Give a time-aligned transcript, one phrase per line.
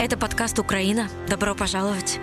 [0.00, 1.10] Это подкаст «Украина».
[1.28, 2.18] Добро пожаловать.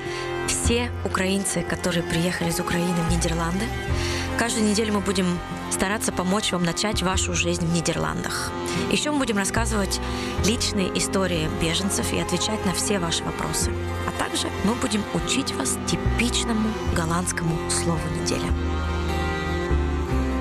[0.47, 3.65] Все украинцы, которые приехали из Украины в Нидерланды,
[4.39, 5.37] каждую неделю мы будем
[5.69, 8.51] стараться помочь вам начать вашу жизнь в Нидерландах.
[8.91, 9.99] Еще мы будем рассказывать
[10.43, 13.69] личные истории беженцев и отвечать на все ваши вопросы.
[14.07, 18.47] А также мы будем учить вас типичному голландскому слову недели.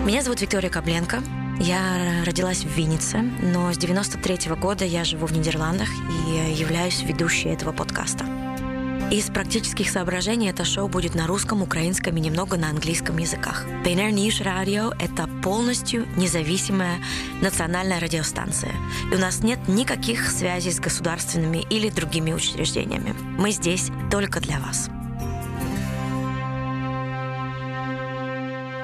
[0.07, 1.23] Меня зовут Виктория Кобленко.
[1.61, 5.89] Я родилась в Виннице, но с 93 -го года я живу в Нидерландах
[6.29, 8.25] и являюсь ведущей этого подкаста.
[9.11, 13.65] Из практических соображений это шоу будет на русском, украинском и немного на английском языках.
[13.85, 16.99] BNR News Radio– это полностью независимая
[17.41, 18.73] национальная радиостанция.
[19.13, 23.15] И у нас нет никаких связей с государственными или другими учреждениями.
[23.39, 24.91] Мы здесь только для вас.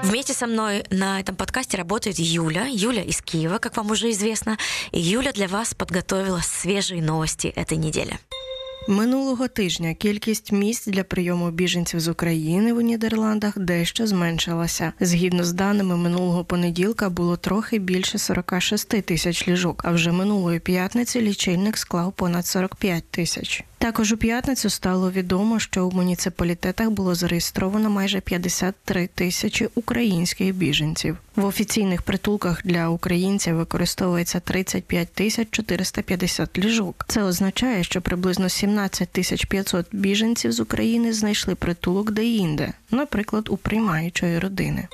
[0.03, 2.67] Вместе со мной на этом подкасте работает Юля.
[2.69, 4.59] Юля из Киева, как вам уже известно.
[4.91, 8.19] И Юля для вас подготовила свежие новости этой недели.
[8.89, 14.93] Минулого тижня кількість місць для прийому біженців з України в Нідерландах дещо зменшилася.
[15.01, 19.83] Згідно з даними минулого понеділка, було трохи більше 46 тисяч ліжок.
[19.85, 23.65] А вже минулої п'ятниці лічильник склав понад 45 тисяч.
[23.83, 31.19] Також у п'ятницю стало відомо, що у муніципалітетах було зареєстровано майже 53 тисячі українських біженців.
[31.37, 37.05] В офіційних притулках для українців використовується 35 тисяч 450 ліжок.
[37.09, 43.57] Це означає, що приблизно 17 тисяч 500 біженців з України знайшли притулок де-інде, наприклад, у
[43.57, 44.89] приймаючої родини.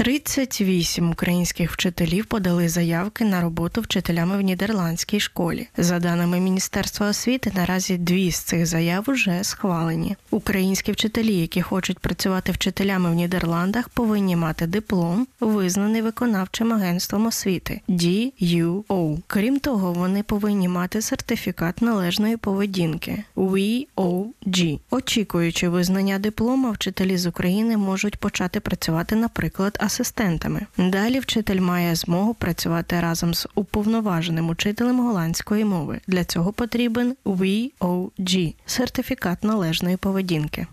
[0.00, 5.68] 38 українських вчителів подали заявки на роботу вчителями в нідерландській школі.
[5.76, 10.16] За даними Міністерства освіти, наразі дві з цих заяв уже схвалені.
[10.30, 17.80] Українські вчителі, які хочуть працювати вчителями в Нідерландах, повинні мати диплом, визнаний виконавчим агентством освіти
[17.88, 19.18] DUO.
[19.26, 24.78] Крім того, вони повинні мати сертифікат належної поведінки WOG.
[24.90, 30.66] Очікуючи визнання диплома, вчителі з України можуть почати працювати, наприклад, асистентами.
[30.78, 36.00] Далі вчитель має змогу працювати разом з уповноваженим учителем голландської мови.
[36.06, 40.66] Для цього потрібен VOG– сертифікат належної поведінки.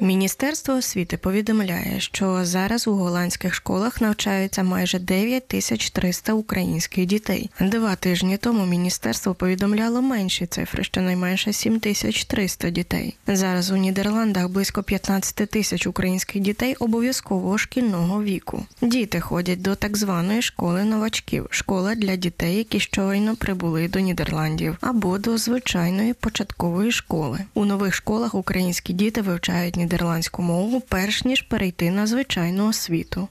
[0.00, 7.50] Міністерство освіти повідомляє, що зараз у голландських школах навчаються майже 9300 українських дітей.
[7.60, 13.16] Два тижні тому міністерство повідомляло менші цифри, щонайменше 7300 дітей.
[13.26, 18.66] Зараз у Нідерландах близько 15 тисяч українських дітей обов'язкового шкільного віку.
[18.82, 24.76] Діти ходять до так званої школи новачків, школа для дітей, які щойно прибули до Нідерландів,
[24.80, 27.40] або до звичайної початкової школи.
[27.54, 33.28] У нових школах українські діти вивчають нідерландську мову, перш ніж перейти на звичайну освіту.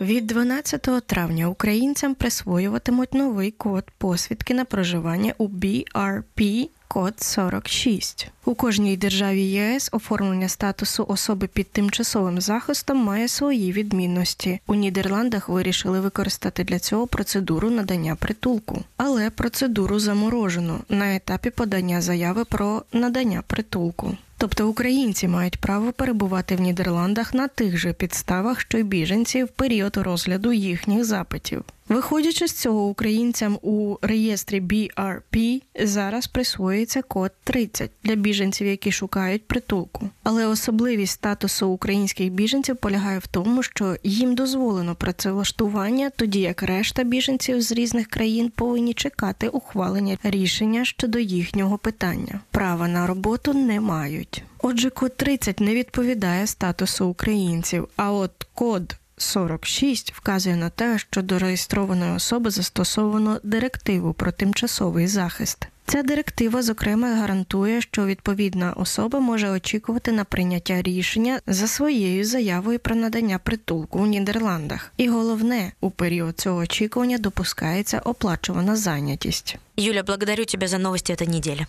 [0.00, 8.30] Від 12 травня українцям присвоюватимуть новий код посвідки на проживання у BRP код 46.
[8.44, 14.60] У кожній державі ЄС оформлення статусу особи під тимчасовим захистом має свої відмінності.
[14.66, 22.00] У Нідерландах вирішили використати для цього процедуру надання притулку, але процедуру заморожено на етапі подання
[22.00, 24.16] заяви про надання притулку.
[24.37, 29.47] Тобто українці мають право перебувати в Нідерландах на тих же підставах, що й біженці в
[29.47, 31.63] період розгляду їхніх запитів.
[31.88, 39.46] Виходячи з цього, українцям у реєстрі BRP зараз присвоюється код 30 для біженців, які шукають
[39.46, 40.10] притулку.
[40.22, 47.04] Але особливість статусу українських біженців полягає в тому, що їм дозволено працевлаштування, тоді як решта
[47.04, 52.40] біженців з різних країн повинні чекати ухвалення рішення щодо їхнього питання.
[52.50, 54.42] Права на роботу не мають.
[54.62, 61.22] Отже, код 30 не відповідає статусу українців, а от код 46 вказує на те, що
[61.22, 65.68] до реєстрованої особи застосовано директиву про тимчасовий захист.
[65.86, 72.78] Ця директива, зокрема, гарантує, що відповідна особа може очікувати на прийняття рішення за своєю заявою
[72.78, 74.92] про надання притулку у Нідерландах.
[74.96, 79.56] І головне, у період цього очікування допускається оплачувана зайнятість.
[79.76, 81.66] Юля, благодарю тебя за новости этой недели.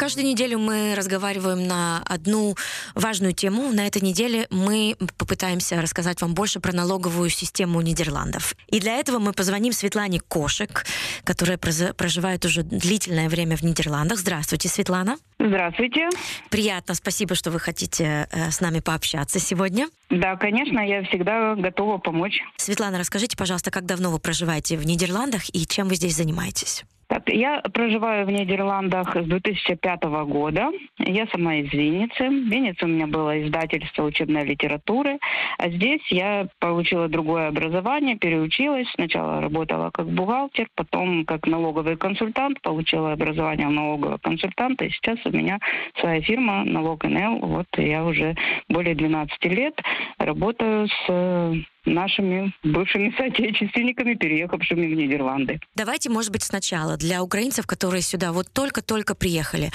[0.00, 2.54] Каждую неделю мы разговариваем на одну
[2.94, 3.70] важную тему.
[3.70, 8.54] На этой неделе мы попытаемся рассказать вам больше про налоговую систему Нидерландов.
[8.68, 10.86] И для этого мы позвоним Светлане Кошек,
[11.22, 14.20] которая проживает уже длительное время в Нидерландах.
[14.20, 15.18] Здравствуйте, Светлана.
[15.38, 16.08] Здравствуйте.
[16.48, 19.86] Приятно, спасибо, что вы хотите э, с нами пообщаться сегодня.
[20.08, 22.40] Да, конечно, я всегда готова помочь.
[22.56, 26.86] Светлана, расскажите, пожалуйста, как давно вы проживаете в Нидерландах и чем вы здесь занимаетесь?
[27.10, 30.70] Так, я проживаю в Нидерландах с 2005 года.
[30.98, 32.28] Я сама из Винницы.
[32.28, 35.18] В Виннице у меня было издательство учебной литературы.
[35.58, 38.86] А здесь я получила другое образование, переучилась.
[38.94, 42.62] Сначала работала как бухгалтер, потом как налоговый консультант.
[42.62, 44.84] Получила образование налогового консультанта.
[44.84, 45.58] И сейчас у меня
[45.98, 47.40] своя фирма «Налог НЛ».
[47.40, 48.36] Вот я уже
[48.68, 49.74] более 12 лет
[50.18, 55.60] работаю с нашими бывшими соотечественниками, переехавшими в Нидерланды.
[55.74, 59.70] Давайте, может быть, сначала для украинцев, которые сюда вот только-только приехали,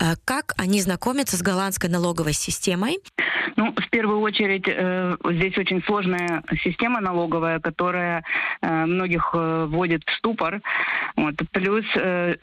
[0.00, 2.98] э, как они знакомятся с голландской налоговой системой?
[3.56, 8.24] Ну, в первую очередь, э, здесь очень сложная система налоговая, которая
[8.62, 10.60] э, многих вводит в ступор.
[11.16, 11.34] Вот.
[11.52, 11.84] Плюс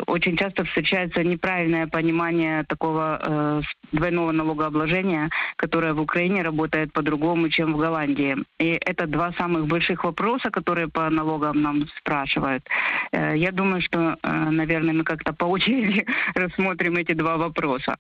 [0.08, 7.78] очень часто встречается неправильное понимание такого двойного налогообложения, которое в Украине работает по-другому, чем в
[7.78, 8.36] Голландии.
[8.60, 12.64] И это два самых больших вопроса, которые по налогам нам спрашивают.
[13.12, 16.06] Э, я думаю, что, э, наверное, мы как-то по очереди
[16.36, 17.98] рассмотрим эти два вопроса.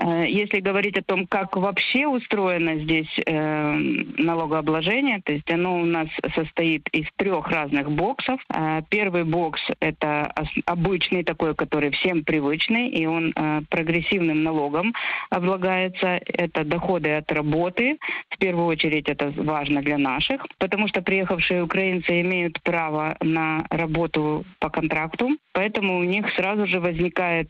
[0.00, 6.08] Э, если говорить о том, как вообще устроено здесь налогообложение, то есть оно у нас
[6.34, 8.40] состоит из трех разных боксов.
[8.88, 10.32] Первый бокс– это
[10.64, 13.32] обычный такой, который всем привычный, и он
[13.70, 14.94] прогрессивным налогом
[15.30, 16.20] облагается.
[16.26, 17.98] Это доходы от работы.
[18.30, 24.44] В первую очередь это важно для наших, потому что приехавшие украинцы имеют право на работу
[24.58, 27.48] по контракту, поэтому у них сразу же возникает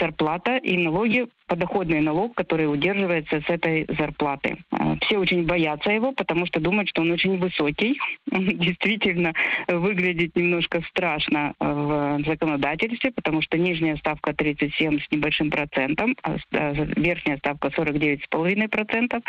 [0.00, 4.58] зарплата и налоги подоходный налог, который удерживается с этой зарплаты.
[4.70, 7.98] А, все очень боятся его, потому что думают, что он очень высокий.
[8.30, 9.32] Действительно
[9.68, 16.72] выглядит немножко страшно в законодательстве, потому что нижняя ставка 37 с небольшим процентом, а, а
[16.72, 19.22] верхняя ставка 49,5 процентов.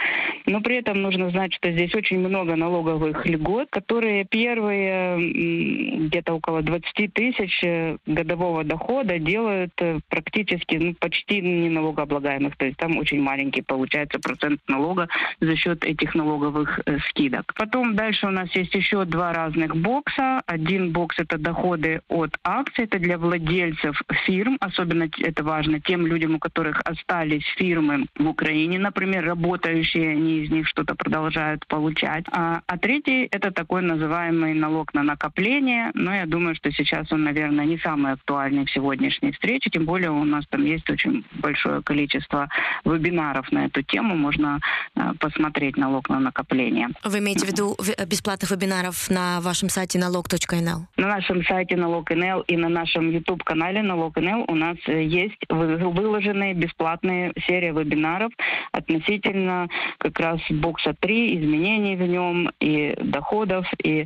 [0.45, 6.61] Но при этом нужно знать, что здесь очень много налоговых льгот, которые первые где-то около
[6.61, 12.77] 20 тысяч э, годового дохода делают э, практически ну, почти не налогооблагаемым налогооблагаемых, то есть
[12.77, 15.07] там очень маленький получается процент налога
[15.39, 17.53] за счет этих налоговых э, скидок.
[17.55, 20.41] Потом дальше у нас есть еще два разных бокса.
[20.45, 26.35] Один бокс это доходы от акций, это для владельцев фирм, особенно это важно тем людям,
[26.35, 32.25] у которых остались фирмы в Украине, например, работающие, они из них что-то продолжают получать.
[32.31, 37.23] А, а третий это такой называемый налог на накопление, но я думаю, что сейчас он,
[37.23, 41.81] наверное, не самый актуальный в сегодняшней встрече, тем более у нас там есть очень большое
[41.81, 42.49] количество количество
[42.83, 44.15] вебинаров на эту тему.
[44.15, 44.59] Можно
[44.95, 46.89] э, посмотреть налог на накопление.
[47.03, 50.87] Вы имеете в виду бесплатных вебинаров на вашем сайте налог.нл?
[50.97, 57.31] На нашем сайте налог.нл и на нашем YouTube-канале налог.нл у нас э, есть выложенные бесплатные
[57.47, 58.31] серии вебинаров
[58.73, 64.05] относительно как раз бокса 3, изменений в нем и доходов, и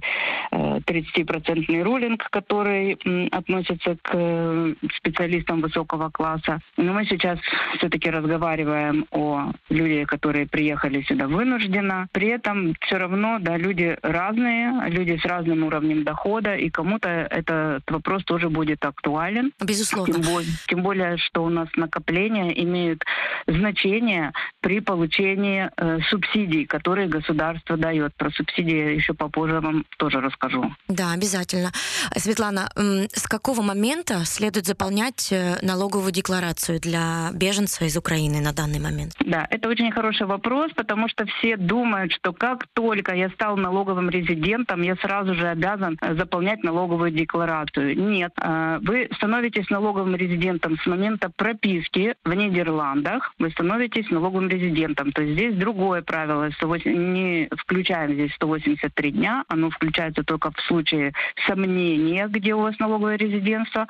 [0.51, 2.97] 30% рулинг, который
[3.31, 6.59] относится к э, специалистам высокого класса.
[6.77, 7.39] Но мы сейчас
[7.79, 12.07] все-таки разговариваем о людях, которые приехали сюда вынужденно.
[12.11, 17.89] При этом все равно, да, люди разные, люди с разным уровнем дохода, и кому-то этот
[17.89, 19.51] вопрос тоже будет актуален.
[19.61, 20.13] Безусловно.
[20.13, 23.03] Тем более, тем более что у нас накопления имеют
[23.47, 28.13] значение при получении э, субсидий, которые государство дает.
[28.15, 30.73] Про субсидии еще попозже вам тоже расскажу.
[30.87, 31.71] Да, обязательно.
[32.15, 38.53] Светлана, с какого момента следует заполнять э, налоговую декларацию для беженцев беженца из Украины на
[38.53, 39.13] данный момент?
[39.25, 44.09] Да, это очень хороший вопрос, потому что все думают, что как только я стал налоговым
[44.09, 47.97] резидентом, я сразу же обязан э, заполнять налоговую декларацию.
[47.97, 55.11] Нет, э, вы становитесь налоговым резидентом с момента прописки в Нидерландах, вы становитесь налоговым резидентом.
[55.11, 56.49] То есть здесь другое правило,
[56.85, 61.13] не включаем здесь 183 дня, оно включается только в случае
[61.47, 63.87] сомнения, где у вас налоговое резидентство,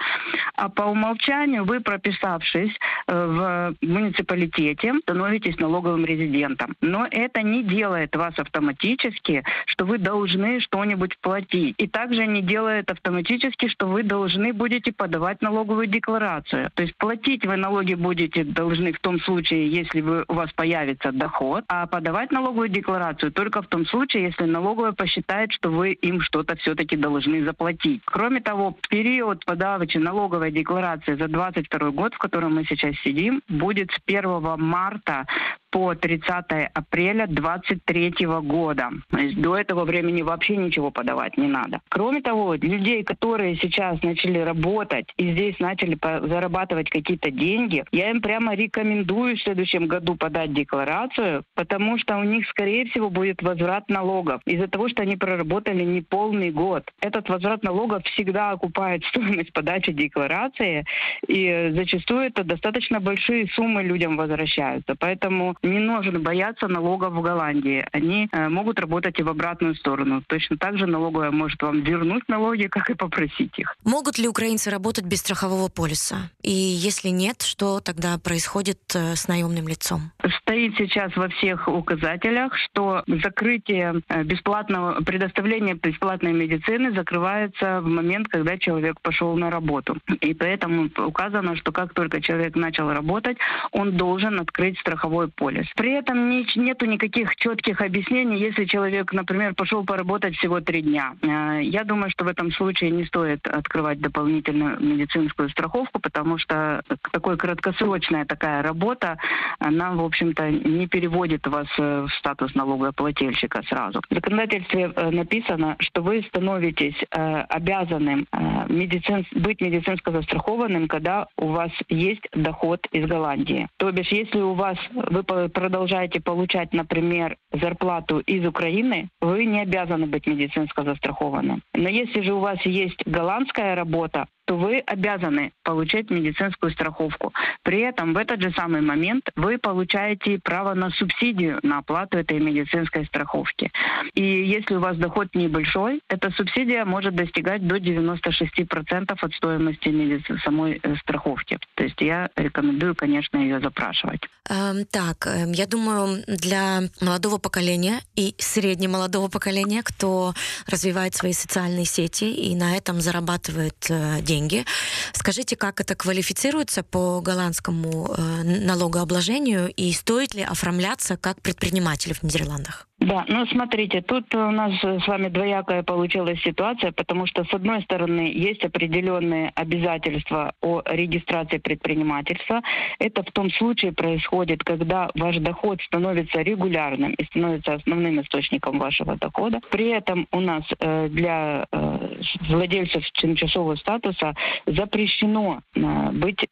[0.55, 2.75] а по умолчанию вы, прописавшись
[3.07, 6.75] э, в муниципалитете становитесь налоговым резидентом.
[6.81, 11.75] Но это не делает вас автоматически, что вы должны что-нибудь платить.
[11.77, 16.69] И также не делает автоматически, что вы должны будете подавать налоговую декларацию.
[16.73, 21.11] То есть платить вы налоги будете должны в том случае, если вы, у вас появится
[21.11, 26.21] доход, а подавать налоговую декларацию только в том случае, если налоговая посчитает, что вы им
[26.21, 28.01] что-то все-таки должны заплатить.
[28.05, 33.91] Кроме того, период подачи налоговой декларации за 2022 год, в котором мы сейчас сидим, будет
[33.91, 35.27] с 1 марта
[35.71, 38.89] по 30 апреля 2023 года.
[39.09, 41.81] То есть до этого времени вообще ничего подавать не надо.
[41.89, 48.21] Кроме того, людей, которые сейчас начали работать и здесь начали зарабатывать какие-то деньги, я им
[48.21, 53.89] прямо рекомендую в следующем году подать декларацию, потому что у них, скорее всего, будет возврат
[53.89, 56.83] налогов из-за того, что они проработали не полный год.
[57.01, 60.85] Этот возврат налогов всегда окупает стоимость подачи декларации,
[61.27, 64.95] и зачастую это достаточно большие суммы людям возвращаются.
[64.99, 67.85] Поэтому не нужно бояться налогов в Голландии.
[67.91, 70.23] Они э, могут работать и в обратную сторону.
[70.27, 73.75] Точно так же налоговая может вам вернуть налоги, как и попросить их.
[73.83, 76.29] Могут ли украинцы работать без страхового полиса?
[76.41, 80.11] И если нет, что тогда происходит э, с наемным лицом?
[80.41, 88.27] Стоит сейчас во всех указателях, что закрытие э, бесплатного предоставления бесплатной медицины закрывается в момент,
[88.27, 89.97] когда человек пошел на работу.
[90.21, 93.37] И поэтому указано, что как только человек начал работать,
[93.71, 95.48] он должен открыть страховой полис.
[95.75, 101.15] При этом не, нету никаких четких объяснений, если человек, например, пошел поработать всего три дня.
[101.21, 106.81] Э, я думаю, что в этом случае не стоит открывать дополнительную медицинскую страховку, потому что
[107.11, 109.17] такой краткосрочная такая работа,
[109.59, 114.01] она, в общем-то, не переводит вас э, в статус налогоплательщика сразу.
[114.09, 118.27] В законодательстве э, написано, что вы становитесь обязанным
[118.67, 123.67] медицин, быть медицинско застрахованным, когда у вас есть доход из Голландии.
[123.77, 130.05] То бишь, если у вас вы продолжаете получать, например, зарплату из Украины, вы не обязаны
[130.05, 131.61] быть медицинско застрахованным.
[131.73, 137.33] Но если же у вас есть голландская работа, то вы обязаны получать медицинскую страховку.
[137.61, 142.39] При этом в этот же самый момент вы получаете право на субсидию на оплату этой
[142.39, 143.71] медицинской страховки.
[144.15, 150.39] И если у вас доход небольшой, эта субсидия может достигать до 96% от стоимости медици-
[150.43, 151.59] самой э, страховки.
[151.75, 154.21] То есть я рекомендую, конечно, ее запрашивать.
[154.49, 160.33] Эм, так, эм, я думаю, для молодого поколения и среднемолодого поколения, кто
[160.67, 164.65] развивает свои социальные сети и на этом зарабатывает э, деньги.
[165.13, 172.23] Скажите, как это квалифицируется по голландскому э, налогообложению и стоит ли оформляться как предприниматель в
[172.23, 172.88] Нидерландах?
[172.99, 177.81] Да, ну смотрите, тут у нас с вами двоякая получилась ситуация, потому что с одной
[177.83, 182.61] стороны есть определенные обязательства о регистрации предпринимательства.
[182.99, 189.15] Это в том случае происходит, когда ваш доход становится регулярным и становится основным источником вашего
[189.15, 189.61] дохода.
[189.71, 194.33] При этом у нас э, для э, владельцев тимчасового статуса
[194.65, 196.45] запрещено э, быть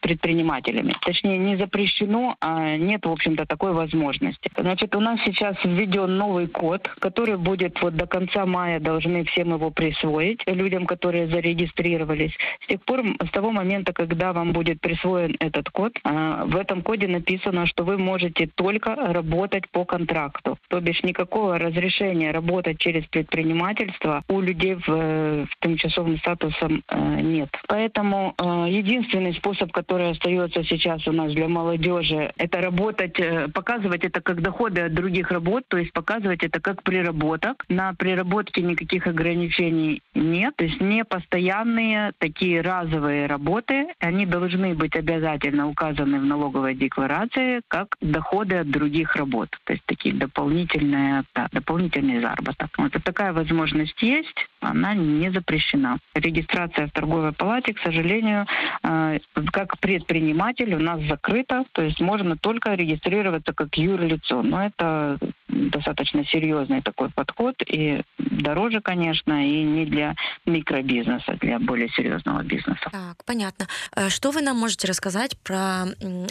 [0.00, 0.94] предпринимателями.
[1.00, 4.50] Точнее, не запрещено, а нет, в общем-то, такой возможности.
[4.54, 9.24] Значит, у нас сейчас введен введен новый код, который будет вот до конца мая должны
[9.24, 12.32] всем его присвоить людям, которые зарегистрировались.
[12.64, 16.82] С тех пор, с того момента, когда вам будет присвоен этот код, а, в этом
[16.82, 20.58] коде написано, что вы можете только работать по контракту.
[20.68, 27.50] То бишь никакого разрешения работать через предпринимательство у людей в, в тимчасовым статусом э, нет.
[27.68, 34.04] Поэтому э, единственный способ, который остается сейчас у нас для молодежи, это работать, э, показывать
[34.04, 37.64] это как доходы от других работ, то есть показывать это как приработок.
[37.68, 44.96] На приработке никаких ограничений нет, то есть не постоянные такие разовые работы, они должны быть
[44.96, 51.48] обязательно указаны в налоговой декларации как доходы от других работ, то есть такие дополнительные, да,
[51.52, 52.70] дополнительный заработок.
[52.78, 55.98] Вот такая возможность есть, она не запрещена.
[56.14, 58.46] Регистрация в торговой палате, к сожалению,
[58.82, 59.18] э,
[59.52, 65.18] как предприниматель у нас закрыта, то есть можно только регистрироваться как юрлицо, но это
[65.48, 70.14] достаточно серьезный такой подход и дороже, конечно, и не для
[70.46, 72.88] микробизнеса, а для более серьезного бизнеса.
[72.90, 73.66] Так, понятно.
[73.96, 75.84] Э, что вы нам можете рассказать про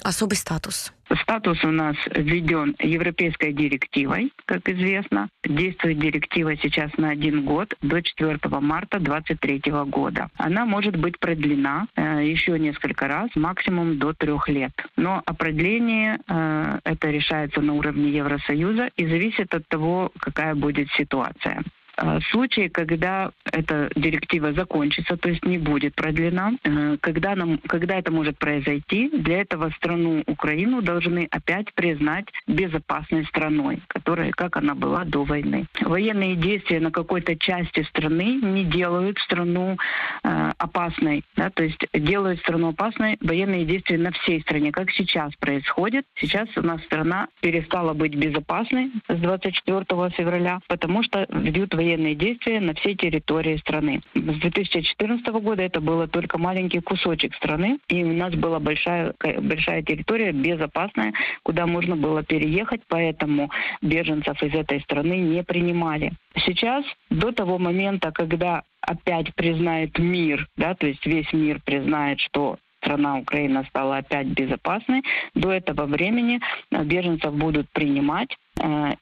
[0.04, 0.94] особый статус?
[1.22, 5.30] Статус у нас введен европейской директивой, как известно.
[5.44, 8.23] Действует директива сейчас на один год до 4
[8.62, 10.30] марта 2023 года.
[10.38, 14.74] Она может быть продлена э, еще несколько раз, максимум до трех лет.
[14.96, 20.90] Но о продлении э, это решается на уровне Евросоюза и зависит от того, какая будет
[20.92, 21.64] ситуация.
[21.96, 28.00] А, случаи, когда эта директива закончится, то есть не будет продлена, э, когда, нам, когда
[28.00, 34.74] это может произойти, для этого страну Украину должны опять признать безопасной страной, которая, как она
[34.74, 35.68] была до войны.
[35.82, 39.78] Военные действия на какой-то части страны не делают страну
[40.24, 45.36] э, опасной, да, то есть делают страну опасной военные действия на всей стране, как сейчас
[45.36, 46.06] происходит.
[46.16, 49.86] Сейчас у нас страна перестала быть безопасной с 24
[50.18, 51.83] февраля, потому что ведут военные
[52.16, 54.02] действия на всей территории страны.
[54.14, 59.84] С 2014 года это было только маленький кусочек страны, и у нас была большая, большая
[59.84, 61.14] территория безопасная,
[61.44, 63.50] куда можно было переехать, поэтому
[63.82, 66.12] беженцев из этой страны не принимали.
[66.46, 72.58] Сейчас, до того момента, когда опять признает мир, да, то есть весь мир признает, что
[72.84, 75.04] страна Украина стала опять безопасной.
[75.34, 76.40] До этого времени
[76.72, 78.36] э, беженцев будут принимать,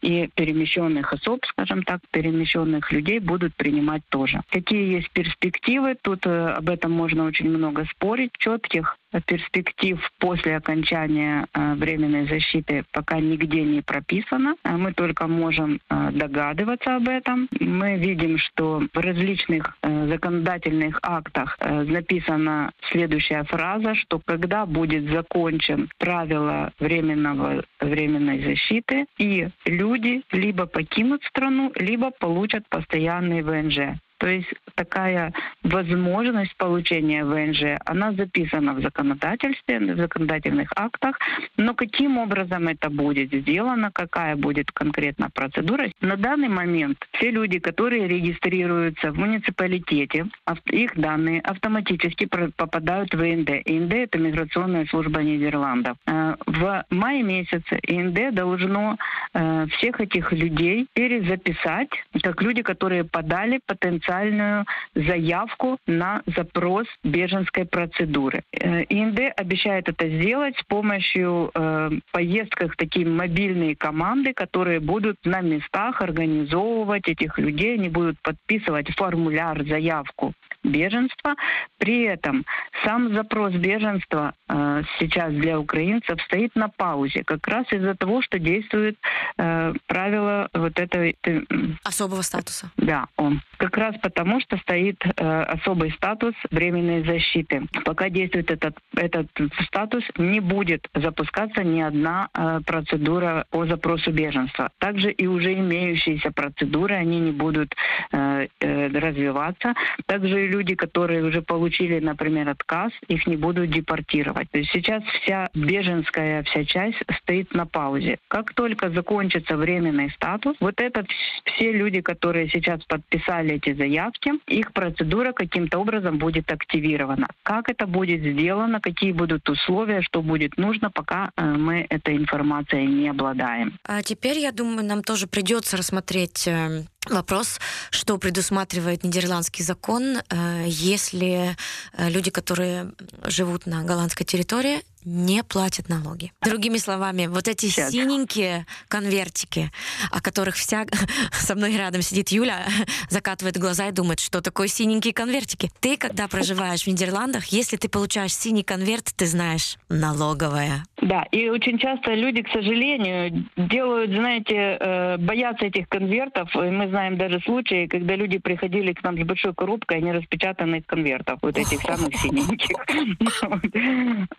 [0.01, 4.41] и перемещенных особ, скажем так, перемещенных людей будут принимать тоже.
[4.50, 5.96] Какие есть перспективы?
[6.01, 8.31] Тут э, об этом можно очень много спорить.
[8.38, 14.56] Четких перспектив после окончания э, временной защиты пока нигде не прописано.
[14.63, 17.50] Э, мы только можем э, догадываться об этом.
[17.60, 26.72] Мы видим, что в различных законодательных актах написана следующая фраза, что когда будет закончен правило
[26.80, 33.98] временного, временной защиты, и люди либо покинут страну, либо получат постоянный ВНЖ.
[34.22, 41.18] То есть такая возможность получения ВНЖ, она записана в законодательстве, в законодательных актах,
[41.58, 45.90] но каким образом это будет сделано, какая будет конкретно процедура.
[46.01, 50.28] На данный момент все люди, которые регистрируются в муниципалитете,
[50.66, 53.50] их данные автоматически попадают в ИНД.
[53.66, 55.98] ИНД– это миграционная служба Нидерландов.
[56.06, 58.98] Э, в мае месяце ИНД должно
[59.34, 61.90] э, всех этих людей перезаписать,
[62.22, 64.65] как люди, которые подали потенциально официальную
[64.96, 68.44] заявку на запрос беженской процедуры.
[68.51, 75.41] Э, ИНД обещает это сделать с помощью э, поездках такие мобильные команды, которые будут на
[75.41, 81.36] местах организовывать этих людей, они будут подписывать формуляр, заявку беженства.
[81.77, 82.46] При этом
[82.86, 88.39] сам запрос беженства э, сейчас для украинцев стоит на паузе, как раз из-за того, что
[88.39, 88.98] действует
[89.38, 91.15] э, правило вот этой...
[91.25, 91.41] Э,
[91.84, 92.72] Особого статуса.
[92.77, 93.41] Да, он.
[93.58, 97.63] Как раз потому, что стоит э, особый статус временной защиты.
[97.86, 99.27] Пока действует этот, этот
[99.65, 104.70] статус, не будет запускаться ни одна э, процедура по запросу беженства.
[104.80, 107.75] Также и уже имеющиеся процедуры, они не будут
[108.12, 109.74] э, э, развиваться.
[110.06, 114.50] Также люди, которые уже получили, например, отказ, их не будут депортировать.
[114.51, 118.17] То есть сейчас вся беженская вся часть стоит на паузе.
[118.27, 121.05] Как только закончится временный статус, вот это
[121.46, 127.27] все люди, которые сейчас подписали эти заявки, их процедура каким-то образом будет активирована.
[127.43, 132.88] Как это будет сделано, какие будут условия, что будет нужно, пока э, мы этой информацией
[132.88, 133.77] не обладаем.
[133.88, 140.22] А теперь, я думаю, нам тоже придется рассмотреть э, вопрос, что предусматривает нидерландский закон, э,
[140.65, 141.56] если
[141.97, 142.91] люди, которые
[143.25, 146.32] живут на голландской территории, не платят налоги.
[146.44, 147.92] Другими словами, вот эти Сейчас.
[147.92, 149.72] синенькие конвертики,
[150.12, 150.86] о которых вся
[151.32, 152.66] со мной рядом сидит Юля,
[153.10, 155.72] закатывает глаза и думает, что такое синенькие конвертики.
[155.80, 160.86] Ты, когда проживаешь в Нидерландах, если ты получаешь синий конверт, ты знаешь, налоговая.
[161.02, 166.56] Да, и очень часто люди, к сожалению, делают, знаете, э, боятся этих конвертов.
[166.56, 171.40] И мы знаем даже случаи, когда люди приходили к нам с большой коробкой, из конвертов,
[171.42, 172.78] вот этих самых синеньких.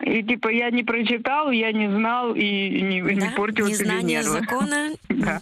[0.01, 3.13] И типа я не прочитал, я не знал и не, да?
[3.13, 4.39] не портил себе нервы.
[4.39, 4.91] закона.
[5.09, 5.39] да.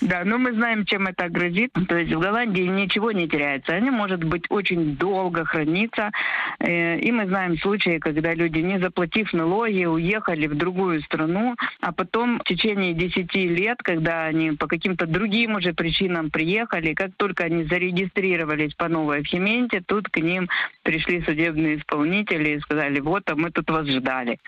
[0.00, 1.72] да, но мы знаем, чем это грозит.
[1.88, 3.72] То есть в Голландии ничего не теряется.
[3.72, 6.10] Они, может быть, очень долго храниться.
[6.58, 11.92] Э, и мы знаем случаи, когда люди, не заплатив налоги, уехали в другую страну, а
[11.92, 17.44] потом в течение 10 лет, когда они по каким-то другим уже причинам приехали, как только
[17.44, 20.48] они зарегистрировались по новой в Хименте, тут к ним
[20.82, 24.38] пришли судебные исполнители и сказали, вот, а мы тут вас ждали.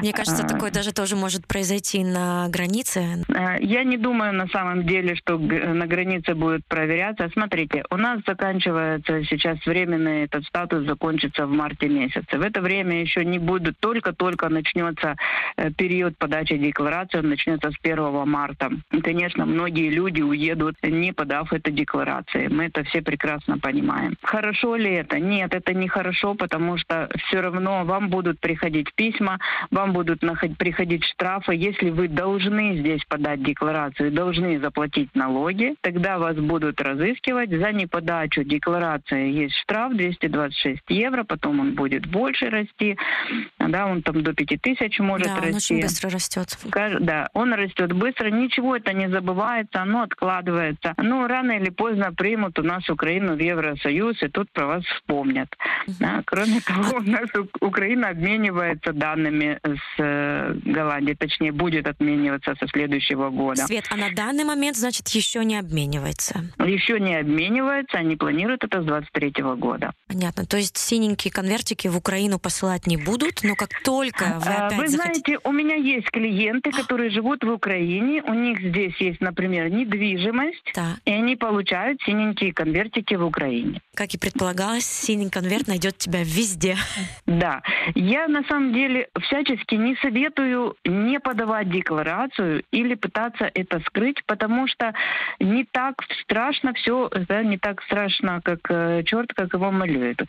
[0.00, 3.24] Мне кажется, а, такое даже тоже может произойти на границе.
[3.34, 7.28] А, я не думаю на самом деле, что на границе будет проверяться.
[7.32, 12.38] Смотрите, у нас заканчивается сейчас временный этот статус закончится в марте месяце.
[12.38, 15.16] В это время еще не будет, только-только начнется
[15.56, 18.70] э, период подачи декларации, он начнется с 1 марта.
[18.92, 22.48] И, конечно, многие люди уедут, не подав эту декларации.
[22.48, 24.16] Мы это все прекрасно понимаем.
[24.22, 25.18] Хорошо ли это?
[25.18, 29.38] Нет, это не хорошо, потому что все равно вам будут приходить письма,
[29.70, 30.20] вам будут
[30.58, 31.54] приходить штрафы.
[31.54, 37.50] Если вы должны здесь подать декларацию, должны заплатить налоги, тогда вас будут разыскивать.
[37.50, 42.96] За неподачу декларации есть штраф 226 евро, потом он будет больше расти.
[43.58, 45.50] Да, он там до 5000 может да, расти.
[45.50, 46.58] он очень быстро растет.
[47.00, 48.30] Да, он растет быстро.
[48.30, 50.94] Ничего это не забывается, оно откладывается.
[50.96, 55.48] Ну, рано или поздно примут у нас Украину в Евросоюз, и тут про вас вспомнят.
[56.00, 57.28] Да, кроме того, у нас
[57.60, 63.66] Украина обменивается данными налогами с э, Голландией, точнее, будет отмениваться со следующего года.
[63.66, 66.44] Свет, а на данный момент, значит, еще не обменивается?
[66.58, 69.92] Еще не обменивается, они планируют это с 23 года.
[70.08, 70.46] Понятно.
[70.46, 74.78] То есть синенькие конвертики в Украину посылать не будут, но как только вы А, опять
[74.78, 75.22] Вы захотите...
[75.22, 80.72] знаете, у меня есть клиенты, которые живут в Украине, у них здесь есть, например, недвижимость,
[80.74, 83.80] Да, и они получают синенькие конвертики в Украине.
[83.94, 86.76] как и предполагалось, синий конверт найдет тебя везде.
[87.26, 87.62] Да,
[87.94, 94.66] я на самом деле всячески не советую не подавать декларацию или пытаться это скрыть, потому
[94.66, 94.94] что
[95.40, 100.22] не так страшно все, да, не так страшно, как э, черт, как его малюет.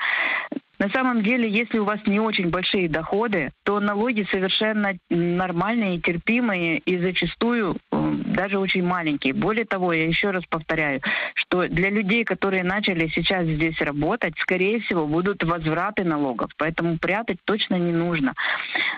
[0.80, 6.78] На самом деле, если у вас не очень большие доходы, то налоги совершенно нормальные терпимые,
[6.80, 9.34] и зачастую э, даже очень маленькие.
[9.34, 11.02] Более того, я еще раз повторяю,
[11.34, 17.38] что для людей, которые начали сейчас здесь работать, скорее всего, будут возвраты налогов, поэтому прятать
[17.46, 18.34] точно не нужно.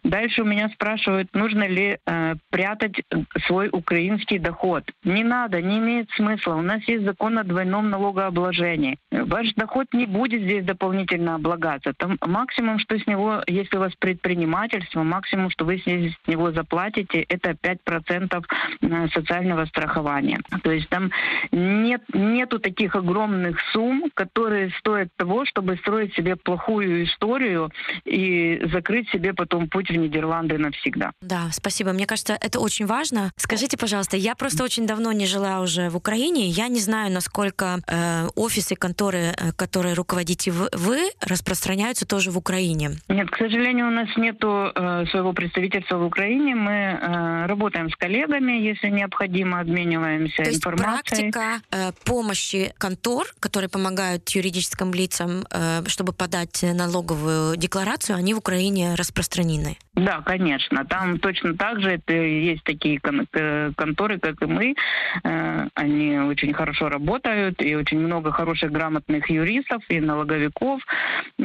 [0.03, 3.01] Дальше у меня спрашивают, нужно ли э, прятать
[3.47, 4.83] свой украинский доход.
[5.03, 6.55] Не надо, не имеет смысла.
[6.55, 8.97] У нас есть закон о двойном налогообложении.
[9.11, 11.68] Ваш доход не будет здесь дополнительно облагаться.
[11.97, 15.85] Там максимум, что с него, если у вас предпринимательство, максимум, что вы с
[16.27, 18.43] него заплатите, это 5%
[18.81, 20.39] э, социального страхования.
[20.63, 21.11] То есть там
[21.51, 27.71] нет, нету таких огромных сумм, которые стоят того, чтобы строить себе плохую историю
[28.05, 31.11] и закрыть себе потом путь в Нидерланды навсегда.
[31.21, 31.91] Да, спасибо.
[31.93, 33.31] Мне кажется, это очень важно.
[33.35, 36.47] Скажите, пожалуйста, я просто очень давно не жила уже в Украине.
[36.47, 41.58] Я не знаю, насколько э, офисы, конторы, э, которые руководите в- вы, распространяются
[42.05, 42.91] тоже в Украине.
[43.07, 46.55] Нет, к сожалению, у нас нету э, своего представительства в Украине.
[46.55, 51.31] Мы э, работаем с коллегами, если необходимо, обмениваемся То есть информацией.
[51.31, 58.37] практика э, помощи контор, которые помогают юридическим лицам, э, чтобы подать налоговую декларацию, они в
[58.39, 59.77] Украине распространены.
[59.95, 60.85] Да, конечно.
[60.85, 64.75] Там точно так же это есть такие кон- к- конторы, как и мы.
[65.23, 70.81] Э, Они очень хорошо работают, и очень много хороших, грамотных юристов и налоговиков,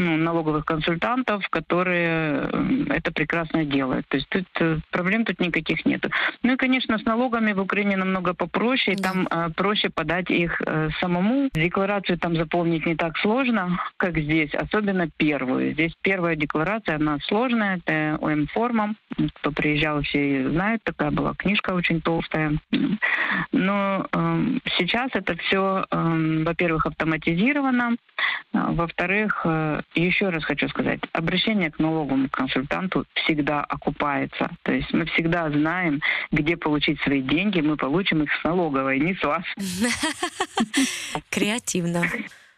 [0.04, 4.06] налоговых консультантов, которые э, это прекрасно делают.
[4.08, 6.06] То есть тут э, проблем тут никаких нет.
[6.42, 10.60] Ну и, конечно, с налогами в Украине намного попроще, и там э, проще подать их
[10.64, 11.48] э, самому.
[11.54, 15.72] Декларацию там заполнить не так сложно, как здесь, особенно первую.
[15.72, 18.94] Здесь первая декларация, она сложная, это ОМ-форма.
[19.34, 22.58] Кто приезжал, все знают, такая была книжка очень толстая.
[23.52, 27.96] Но эм, сейчас это все, во-первых, автоматизировано,
[28.52, 34.50] а, во-вторых, э, еще раз хочу сказать, обращение к налоговому консультанту всегда окупается.
[34.62, 39.14] То есть мы всегда знаем, где получить свои деньги, мы получим их с налоговой, не
[39.14, 39.44] с вас.
[41.30, 42.04] Креативно.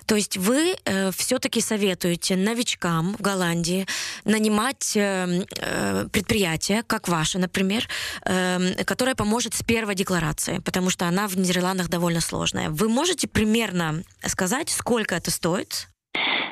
[0.07, 0.77] То есть вы
[1.13, 3.87] все-таки советуете новичкам в Голландии
[4.25, 7.89] нанимать э, э, предприятие, как ваше, например,
[8.25, 12.71] э, которое поможет с первой декларацией, потому что она в Нидерландах довольно сложная.
[12.71, 15.89] Вы можете примерно сказать, сколько это стоит?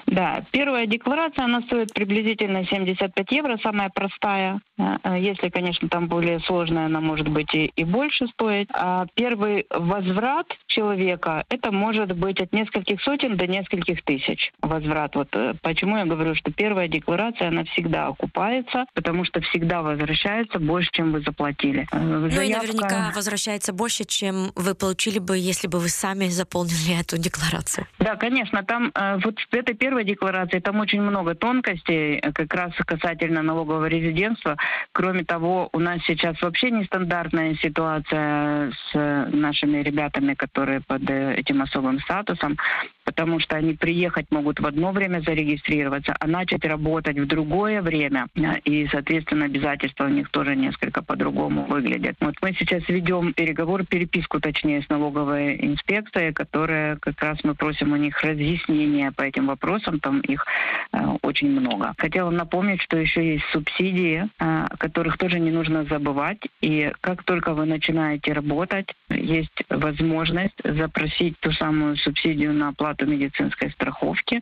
[0.06, 4.60] Да, первая декларация, она стоит приблизительно 75 евро, самая простая.
[4.78, 8.68] Э, э, Если, конечно, там более сложная, она может быть и, и больше стоить.
[8.72, 15.14] А первый возврат человека, это может быть от нескольких сотен до нескольких тысяч возврат.
[15.16, 20.58] Вот э, почему я говорю, что первая декларация, она всегда окупается, потому что всегда возвращается
[20.58, 21.86] больше, чем вы заплатили.
[21.92, 26.26] Э, Ну и заявка- наверняка возвращается больше, чем вы получили бы, если бы вы сами
[26.28, 27.86] заполнили эту декларацию.
[27.98, 28.92] Да, конечно, там
[29.24, 34.56] вот в этой первой декларации там очень много тонкостей, э, как раз касательно налогового резидентства.
[34.90, 41.34] Кроме того, у нас сейчас вообще нестандартная ситуация с э, нашими ребятами, которые под э,
[41.36, 42.58] этим особым статусом,
[43.04, 48.26] потому что они приехать могут в одно время зарегистрироваться, а начать работать в другое время,
[48.34, 52.16] э, и, соответственно, обязательства у них тоже несколько по-другому выглядят.
[52.20, 57.92] Вот мы сейчас ведем переговор, переписку, точнее, с налоговой инспекцией, которая как раз мы просим
[57.92, 60.44] у них разъяснения по этим вопросам, там их
[60.92, 61.92] э, очень много.
[61.98, 67.54] Хотела напомнить, что еще есть субсидии, э, которых тоже не нужно забывать, и как только
[67.54, 74.40] вы начинаете работать, есть возможность запросить ту самую субсидию на оплату медицинской страховки.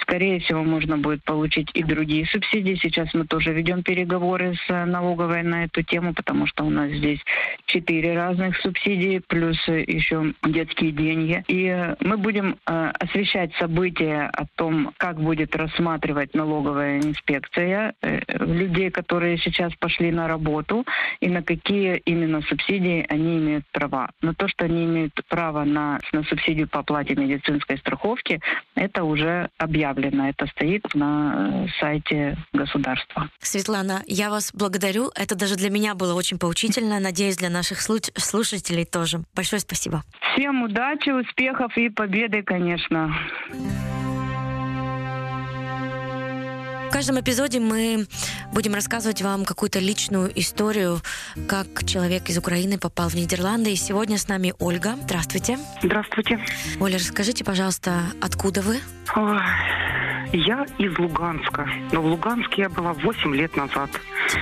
[0.00, 2.78] Скорее всего, можно будет получить и другие субсидии.
[2.80, 6.90] Сейчас мы тоже ведем переговоры с э, налоговой на эту тему, потому что у нас
[6.90, 7.20] здесь
[7.66, 11.44] четыре разных субсидии, плюс э, еще детские деньги.
[11.48, 17.94] И э, мы будем освещать события о том, как будет рассматривать налоговая инспекция
[18.28, 20.84] людей, которые сейчас пошли на работу,
[21.20, 24.10] и на какие именно субсидии они имеют права.
[24.22, 28.40] Но то, что они имеют право на, на субсидию по оплате медицинской страховки,
[28.74, 33.28] это уже объявлено, это стоит на сайте государства.
[33.40, 35.10] Светлана, я вас благодарю.
[35.14, 36.98] Это даже для меня было очень поучительно.
[36.98, 39.20] Надеюсь, для наших слушателей тоже.
[39.34, 40.02] Большое спасибо.
[40.32, 43.14] Всем удачи, успехов и победы, конечно.
[46.94, 48.06] В каждом эпизоде мы
[48.52, 51.00] будем рассказывать вам какую-то личную историю,
[51.48, 53.72] как человек из Украины попал в Нидерланды.
[53.72, 54.94] И сегодня с нами Ольга.
[55.02, 55.58] Здравствуйте.
[55.82, 56.38] Здравствуйте.
[56.78, 58.78] Оля, расскажите, пожалуйста, откуда вы?
[59.16, 59.40] Ой,
[60.34, 61.68] я из Луганска.
[61.90, 63.90] Но в Луганске я была 8 лет назад.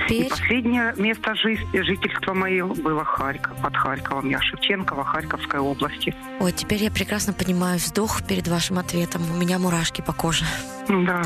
[0.05, 0.27] Теперь...
[0.27, 4.29] И последнее место жительства мое было Харьков, под Харьковом.
[4.29, 6.15] Я Шевченкова, Харьковской области.
[6.39, 9.23] Ой, теперь я прекрасно понимаю вздох перед вашим ответом.
[9.31, 10.45] У меня мурашки по коже.
[10.87, 11.23] Да.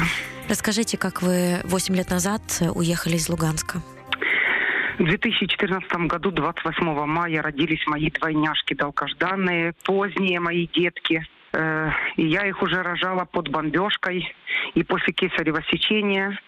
[0.50, 2.42] Расскажите, как вы 8 лет назад
[2.74, 3.80] уехали из Луганска?
[4.98, 11.28] В 2014 году, 28 мая, родились мои двойняшки долгожданные, поздние мои детки.
[11.54, 14.34] Э, и я их уже рожала под бомбежкой.
[14.74, 16.40] И после кесарево сечения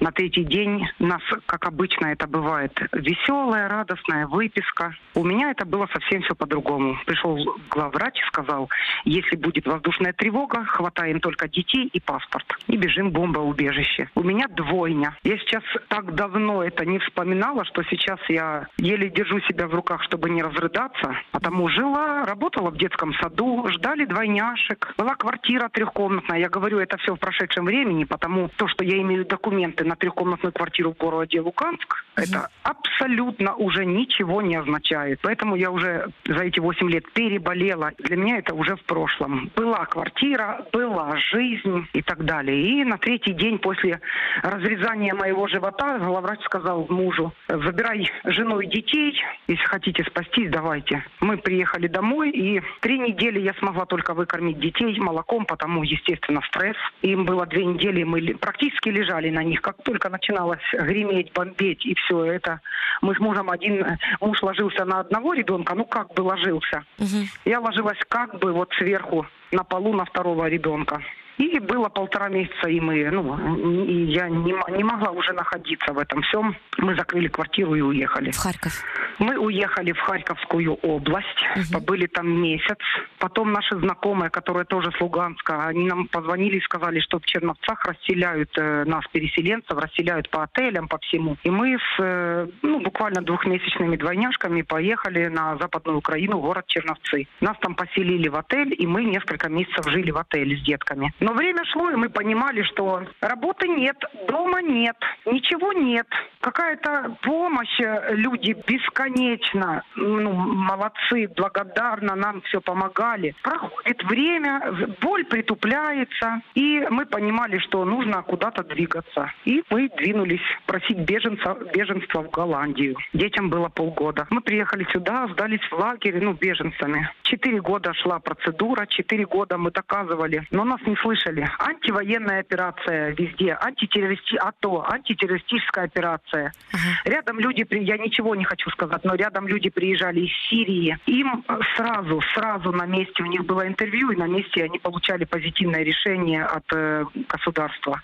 [0.00, 4.94] на третий день нас, как обычно это бывает, веселая, радостная выписка.
[5.14, 6.96] У меня это было совсем все по-другому.
[7.06, 7.38] Пришел
[7.70, 8.68] главврач и сказал,
[9.04, 12.46] если будет воздушная тревога, хватаем только детей и паспорт.
[12.66, 14.08] И бежим в бомбоубежище.
[14.14, 15.16] У меня двойня.
[15.22, 20.02] Я сейчас так давно это не вспоминала, что сейчас я еле держу себя в руках,
[20.02, 21.16] чтобы не разрыдаться.
[21.30, 24.94] Потому жила, работала в детском саду, ждали двойняшек.
[24.96, 26.40] Была квартира трехкомнатная.
[26.40, 30.52] Я говорю, это все в прошедшем времени, потому то, что я имею документы на трехкомнатную
[30.52, 32.24] квартиру в городе Луканск, угу.
[32.24, 35.20] это абсолютно уже ничего не означает.
[35.22, 37.92] Поэтому я уже за эти 8 лет переболела.
[37.98, 39.50] Для меня это уже в прошлом.
[39.56, 42.80] Была квартира, была жизнь и так далее.
[42.80, 44.00] И на третий день после
[44.42, 51.04] разрезания моего живота главврач сказал мужу, забирай жену и детей, если хотите спастись, давайте.
[51.20, 56.76] Мы приехали домой, и три недели я смогла только выкормить детей молоком, потому, естественно, стресс.
[57.02, 61.84] Им было две недели, мы практически лежали на них, как как только начиналось греметь, бомбить
[61.84, 62.60] и все это,
[63.02, 63.84] мы с мужем один,
[64.20, 66.84] муж ложился на одного ребенка, ну как бы ложился.
[66.98, 67.26] Угу.
[67.44, 71.02] Я ложилась как бы вот сверху на полу на второго ребенка.
[71.38, 75.98] И было полтора месяца, и мы, ну, и я не, не могла уже находиться в
[75.98, 76.56] этом всем.
[76.78, 78.30] Мы закрыли квартиру и уехали.
[78.30, 78.72] В Харьков?
[79.18, 81.64] Мы уехали в Харьковскую область, угу.
[81.72, 82.78] побыли там месяц.
[83.18, 87.84] Потом наши знакомые, которые тоже с Луганска, они нам позвонили и сказали, что в Черновцах
[87.84, 91.36] расселяют э, нас, переселенцев, расселяют по отелям, по всему.
[91.42, 97.26] И мы с, э, ну, буквально двухмесячными двойняшками поехали на Западную Украину, город Черновцы.
[97.40, 101.12] Нас там поселили в отель, и мы несколько месяцев жили в отеле с детками.
[101.24, 103.96] Но время шло, и мы понимали, что работы нет,
[104.28, 106.06] дома нет, ничего нет.
[106.40, 113.34] Какая-то помощь, э, люди бесконечно, ну, молодцы, благодарно нам все помогали.
[113.42, 114.60] Проходит время,
[115.00, 119.32] боль притупляется, и мы понимали, что нужно куда-то двигаться.
[119.46, 122.96] И мы двинулись просить беженца, беженства в Голландию.
[123.14, 124.26] Детям было полгода.
[124.28, 127.08] Мы приехали сюда, сдались в лагерь, ну, беженцами.
[127.22, 131.48] Четыре года шла процедура, четыре года мы доказывали, но нас не слышали слышали.
[131.58, 134.36] Антивоенная операция везде, антитеррористи...
[134.36, 136.52] АТО, антитеррористическая операция.
[136.72, 137.10] Uh-huh.
[137.10, 140.98] Рядом люди, я ничего не хочу сказать, но рядом люди приезжали из Сирии.
[141.06, 141.44] Им
[141.76, 146.44] сразу, сразу на месте, у них было интервью, и на месте они получали позитивное решение
[146.44, 148.00] от э, государства.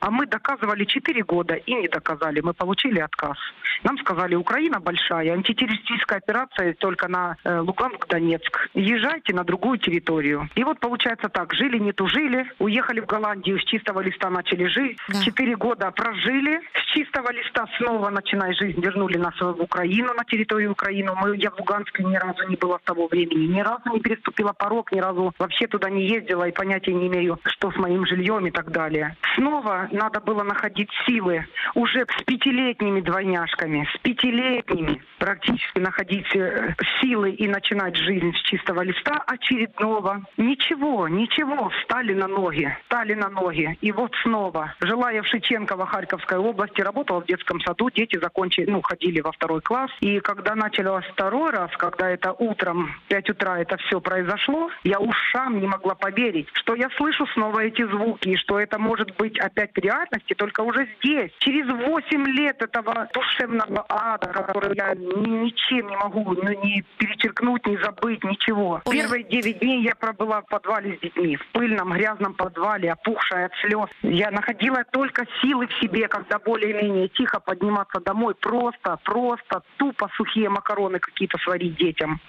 [0.00, 2.40] А мы доказывали 4 года и не доказали.
[2.40, 3.36] Мы получили отказ.
[3.82, 8.68] Нам сказали, Украина большая, антитеррористическая операция только на э, Луганск-Донецк.
[8.74, 10.48] Езжайте на другую территорию.
[10.54, 14.98] И вот получается так, жили, не тужили, уехали в Голландию, с чистого листа начали жить.
[15.24, 15.64] Четыре да.
[15.64, 21.12] года прожили, с чистого листа снова начиная жизнь, вернули нас в Украину, на территорию Украины.
[21.14, 24.52] Мы, я в Луганске ни разу не была с того времени, ни разу не переступила
[24.52, 28.46] порог, ни разу вообще туда не ездила и понятия не имею, что с моим жильем
[28.46, 29.16] и так далее.
[29.36, 37.30] Снова надо было находить силы уже с пятилетними двойняшками, с пятилетними практически находить э, силы
[37.30, 40.22] и начинать жизнь с чистого листа очередного.
[40.36, 43.76] Ничего, ничего, встали на ноги, встали на ноги.
[43.80, 48.70] И вот снова, жила я в Шиченково, Харьковской области, работала в детском саду, дети закончили,
[48.70, 49.90] ну, ходили во второй класс.
[50.00, 55.60] И когда началось второй раз, когда это утром, 5 утра это все произошло, я ушам
[55.60, 59.59] не могла поверить, что я слышу снова эти звуки, и что это может быть опять
[59.78, 61.32] реальности, только уже здесь.
[61.38, 67.76] Через 8 лет этого душевного ада, который я ничем не могу ну, ни перечеркнуть, ни
[67.76, 68.80] забыть, ничего.
[68.84, 68.96] Ой.
[68.96, 73.52] Первые 9 дней я пробыла в подвале с детьми, в пыльном, грязном подвале, опухшая от
[73.60, 73.88] слез.
[74.02, 80.48] Я находила только силы в себе, когда более-менее тихо подниматься домой, просто, просто, тупо сухие
[80.48, 82.20] макароны какие-то сварить детям.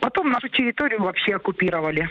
[0.00, 2.08] Потом нашу территорию вообще оккупировали.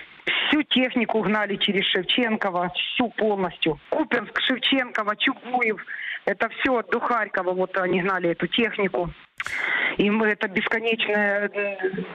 [0.47, 3.79] Всю технику гнали через Шевченкова, всю полностью.
[3.89, 5.83] Купинск, Шевченкова, Чугуев.
[6.25, 7.53] Это все до Харькова.
[7.53, 9.09] Вот они гнали эту технику.
[9.97, 11.49] И мы это бесконечные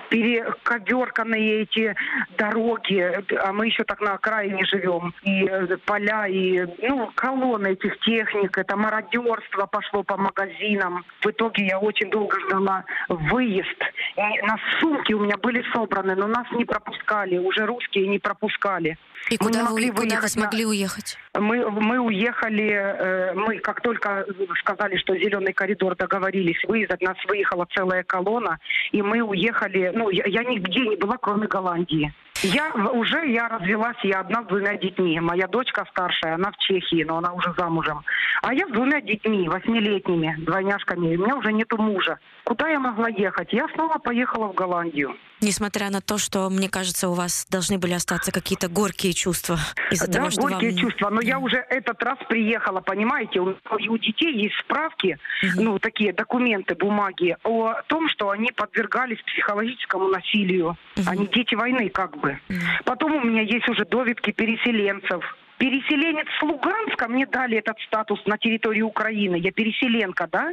[0.08, 1.94] перековерканные эти
[2.38, 5.12] дороги, а мы еще так на окраине живем.
[5.22, 11.04] И э, поля, и ну, колонны этих техник, это мародерство пошло по магазинам.
[11.20, 13.78] В итоге я очень долго ждала выезд.
[14.16, 18.96] И на сумки у меня были собраны, но нас не пропускали, уже русские не пропускали.
[19.30, 20.70] И мы куда, вы, куда вы смогли на...
[20.70, 21.18] уехать?
[21.38, 24.26] Мы, мы уехали, э, мы как только
[24.61, 28.58] сказали, что зеленый коридор договорились выехать, нас выехала целая колонна,
[28.90, 32.12] и мы уехали, ну, я, я нигде не была, кроме Голландии.
[32.42, 35.20] Я уже я развелась, я одна с двумя детьми.
[35.20, 38.02] Моя дочка старшая, она в Чехии, но она уже замужем.
[38.42, 41.16] А я с двумя детьми, восьмилетними, двойняшками.
[41.16, 42.18] У меня уже нету мужа.
[42.44, 43.52] Куда я могла ехать?
[43.52, 45.14] Я снова поехала в Голландию.
[45.42, 49.59] Несмотря на то, что, мне кажется, у вас должны были остаться какие-то горькие чувства
[49.90, 50.78] из-за да, того, что горькие вам...
[50.78, 51.11] чувства.
[51.11, 55.62] Но я уже этот раз приехала, понимаете, у, у детей есть справки, угу.
[55.62, 60.76] ну, такие документы, бумаги о том, что они подвергались психологическому насилию.
[60.96, 61.07] Угу.
[61.09, 62.38] Они дети войны, как бы.
[62.48, 62.59] Угу.
[62.85, 65.24] Потом у меня есть уже довидки переселенцев
[65.62, 70.53] переселенец с Луганска, мне дали этот статус на территории Украины, я переселенка, да?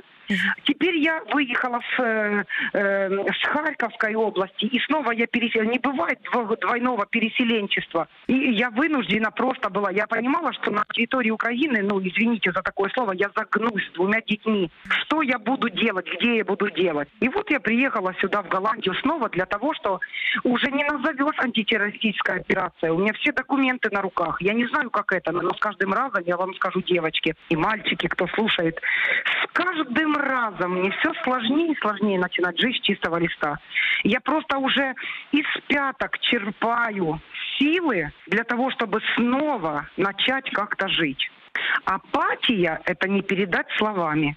[0.64, 2.44] Теперь я выехала с, э,
[2.74, 5.64] э, с Харьковской области, и снова я пересел.
[5.64, 6.20] Не бывает
[6.62, 8.08] двойного переселенчества.
[8.28, 9.90] И я вынуждена просто была.
[9.90, 14.22] Я понимала, что на территории Украины, ну, извините за такое слово, я загнусь с двумя
[14.22, 14.70] детьми.
[15.02, 17.10] Что я буду делать, где я буду делать?
[17.22, 20.00] И вот я приехала сюда, в Голландию, снова для того, что
[20.44, 22.94] уже не назовешь антитеррористическая операция.
[22.94, 24.40] У меня все документы на руках.
[24.42, 28.08] Я не знаю, как это, но с каждым разом, я вам скажу, девочки и мальчики,
[28.08, 28.80] кто слушает,
[29.44, 33.58] с каждым разом мне все сложнее и сложнее начинать жить с чистого листа.
[34.04, 34.96] Я просто уже
[35.32, 37.22] из пяток черпаю
[37.58, 41.32] силы для того, чтобы снова начать как-то жить.
[41.86, 44.36] Апатия– это не передать словами.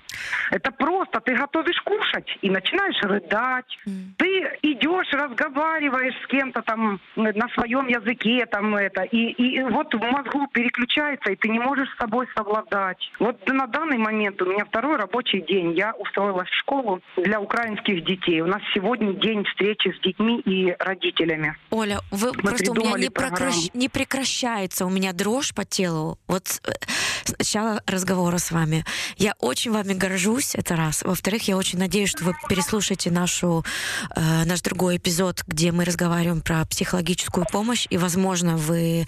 [0.50, 3.78] Это просто ты готовишь кушать и начинаешь рыдать.
[3.86, 3.92] Mm.
[4.18, 10.00] Ты идешь, разговариваешь с кем-то там на своем языке, там это, и, и вот в
[10.00, 12.98] мозгу переключается, и ты не можешь с собой совладать.
[13.18, 15.72] Вот на данный момент у меня второй рабочий день.
[15.72, 18.40] Я устроилась в школу для украинских детей.
[18.40, 21.56] У нас сегодня день встречи с детьми и родителями.
[21.70, 23.68] Оля, вы Мы просто у меня не, прокращ...
[23.74, 26.18] не прекращается у меня дрожь по телу.
[26.26, 26.72] Вот э,
[27.24, 28.84] с начала разговора с вами.
[29.16, 31.02] Я очень вами горжусь, это раз.
[31.02, 33.64] Во-вторых, я очень надеюсь, что вы переслушаете нашу,
[34.14, 39.06] э, наш другой эпизод, где мы разговариваем про психологическую помощь, и, возможно, вы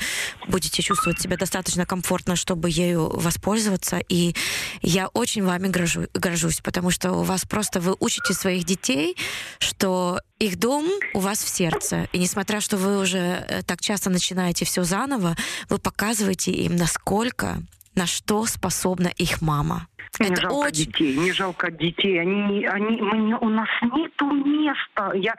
[0.49, 4.01] будете чувствовать себя достаточно комфортно, чтобы ею воспользоваться.
[4.09, 4.35] И
[4.83, 9.17] я очень вами горжу, горжусь, потому что у вас просто вы учите своих детей,
[9.59, 12.09] что их дом у вас в сердце.
[12.13, 15.37] И несмотря, что вы уже э, так часто начинаете все заново,
[15.69, 17.59] вы показываете им, насколько
[17.95, 19.87] на что способна их мама.
[20.21, 20.87] Мне это жалко очень...
[20.87, 22.21] детей, не жалко детей.
[22.21, 25.13] Они, они, мы, у нас нету места.
[25.15, 25.35] Я,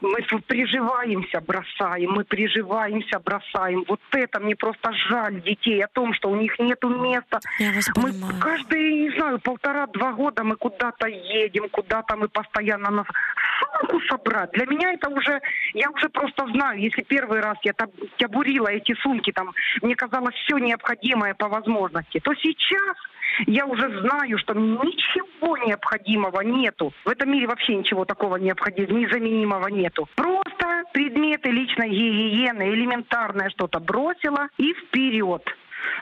[0.00, 3.84] мы приживаемся, бросаем, мы приживаемся, бросаем.
[3.88, 7.40] Вот это мне просто жаль детей о том, что у них нету места.
[7.58, 8.40] Я вас мы понимаю.
[8.40, 13.06] каждые, не знаю, полтора-два года мы куда-то едем, куда-то мы постоянно нас
[13.60, 14.50] сумку собрать.
[14.52, 15.40] Для меня это уже,
[15.74, 20.34] я уже просто знаю, если первый раз я там табурила эти сумки, там, мне казалось
[20.34, 22.96] все необходимое по возможности, то сейчас
[23.46, 26.92] я уже знаю, что ничего необходимого нету.
[27.04, 30.08] В этом мире вообще ничего такого необходимого, незаменимого нету.
[30.16, 35.42] Просто предметы личной гигиены, элементарное что-то бросила и вперед.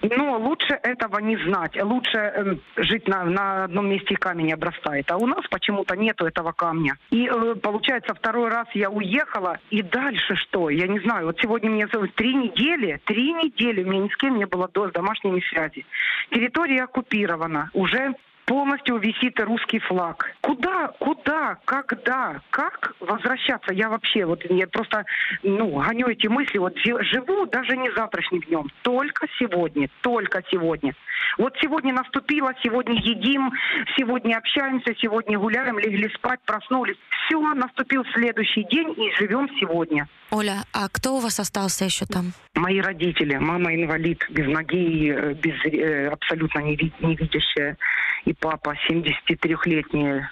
[0.03, 1.81] Но лучше этого не знать.
[1.83, 5.11] Лучше э, жить на, на одном месте камень обрастает.
[5.11, 6.97] А у нас почему-то нету этого камня.
[7.11, 10.71] И э, получается, второй раз я уехала, и дальше что?
[10.71, 11.27] Я не знаю.
[11.27, 15.43] Вот сегодня мне три недели, три недели меня ни с кем не было до домашней
[15.43, 15.87] связи.
[16.31, 17.71] Территория оккупирована.
[17.73, 18.14] Уже
[18.48, 20.34] полностью висит русский флаг.
[20.40, 23.74] Куда, куда, когда, как возвращаться?
[23.74, 25.04] Я вообще вот я просто
[25.42, 26.56] ну гоню эти мысли.
[26.56, 30.94] Вот живу даже не завтрашним днем, только сегодня, только сегодня.
[31.37, 33.52] Вот сегодня наступило, сегодня едим,
[33.96, 36.96] сегодня общаемся, сегодня гуляем, легли спать, проснулись.
[37.26, 40.08] Все, наступил следующий день и живем сегодня.
[40.30, 42.32] Оля, а кто у вас остался еще там?
[42.54, 43.37] Мои родители.
[43.37, 47.76] Мама инвалид, без ноги, э, без, э, абсолютно не, не видящая.
[48.24, 50.22] И папа 73-летний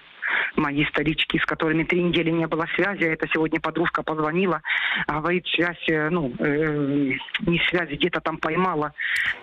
[0.56, 3.04] мои старички, с которыми три недели не было связи.
[3.04, 4.62] Это сегодня подружка позвонила,
[5.06, 7.12] говорит, связь, э, ну, э,
[7.46, 8.92] не связь, где-то там поймала.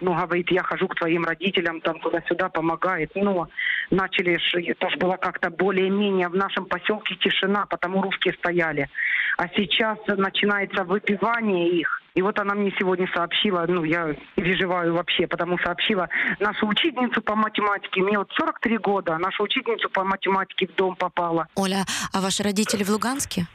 [0.02, 3.12] Ну, говорит, я хожу к твоим родителям, там туда-сюда помогает.
[3.16, 3.48] Но
[3.90, 4.40] начали,
[4.76, 8.90] тоже было как-то более-менее в нашем поселке тишина, потому русские стояли.
[9.38, 12.03] А сейчас начинается выпивание их.
[12.16, 17.36] И вот она мне сегодня сообщила, ну, я переживаю вообще, потому сообщила нашу учительницу по
[17.36, 21.48] математике, мне вот 43 года, наша учительница по математике в дом попала.
[21.56, 23.48] Оля, а ваши родители в Луганске?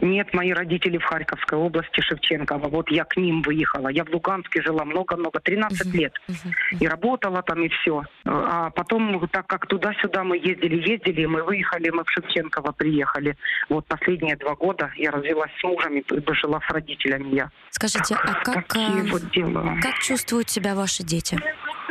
[0.00, 2.68] Нет, мои родители в Харьковской области, Шевченкова.
[2.68, 3.88] Вот я к ним выехала.
[3.88, 6.14] Я в Луганске жила много-много, 13 uh-huh, лет.
[6.28, 8.02] Uh-huh, И работала там, и все.
[8.24, 13.36] А потом, так как туда-сюда мы ездили, ездили, мы выехали, мы в Шевченково приехали.
[13.68, 17.50] Вот последние два года я развелась с мужем и жила с родителями я.
[17.70, 19.76] Скажите, а как, Такие вот дела.
[19.82, 21.38] как чувствуют себя ваши дети,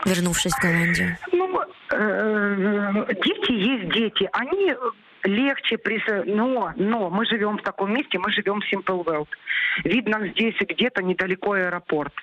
[0.06, 1.18] вернувшись в Голландию?
[1.32, 4.30] Ну, э, дети есть дети.
[4.34, 4.74] Они
[5.24, 5.78] легче,
[6.26, 9.28] но, но мы живем в таком месте, мы живем в Simple World.
[9.84, 12.14] Видно здесь где-то недалеко аэропорт.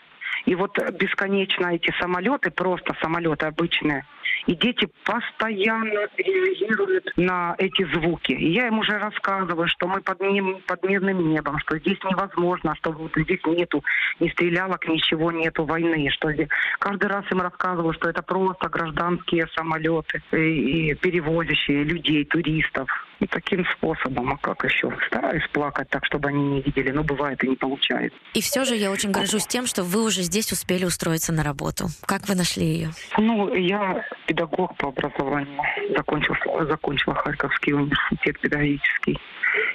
[0.46, 4.04] И вот бесконечно эти самолеты, просто самолеты обычные,
[4.46, 8.32] и дети постоянно реагируют на эти звуки.
[8.32, 12.74] И я им уже рассказываю, что мы под, ним, под мирным небом, что здесь невозможно,
[12.76, 13.84] что вот здесь нету
[14.20, 16.10] ни стрелялок, ничего нету войны.
[16.10, 16.48] Что здесь...
[16.78, 22.88] Каждый раз им рассказываю, что это просто гражданские самолеты и, и перевозящие людей, туристов.
[23.20, 24.96] И таким способом, а как еще?
[25.08, 28.16] Стараюсь плакать так, чтобы они не видели, но бывает и не получается.
[28.34, 31.86] И все же я очень горжусь тем, что вы уже здесь успели устроиться на работу.
[32.06, 32.90] Как вы нашли ее?
[33.16, 35.60] Ну, я педагог по образованию,
[35.96, 36.34] закончил,
[36.68, 39.18] закончила Харьковский университет педагогический.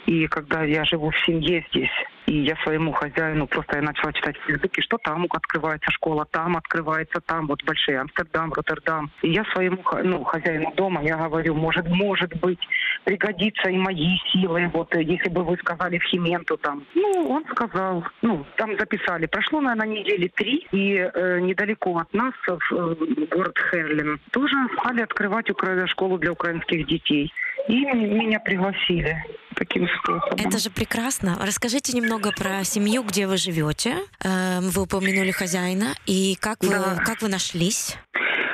[0.05, 1.91] И когда я живу в семье здесь,
[2.33, 7.21] и я своему хозяину просто я начала читать в что там открывается школа, там открывается,
[7.21, 9.11] там вот большие Амстердам, Роттердам.
[9.21, 12.59] И я своему ну, хозяину дома, я говорю, может, может быть,
[13.03, 16.83] пригодится и мои силы, вот если бы вы сказали в Хименту там.
[16.95, 19.27] Ну, он сказал, ну, там записали.
[19.27, 22.95] Прошло, наверное, недели три, и э, недалеко от нас, в э,
[23.31, 25.85] город Херлин, тоже стали открывать укра...
[25.87, 27.31] школу для украинских детей.
[27.67, 29.23] И меня пригласили
[29.55, 30.37] таким способом.
[30.37, 31.37] Это же прекрасно.
[31.41, 33.97] Расскажите немного про семью, где вы живете.
[34.23, 35.95] Эм, вы упомянули хозяина.
[36.05, 37.01] И как вы, да.
[37.05, 37.97] как вы нашлись?